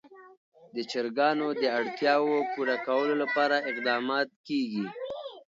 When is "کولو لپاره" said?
2.87-3.55